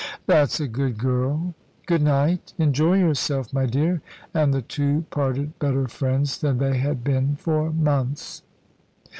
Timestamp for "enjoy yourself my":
2.57-3.67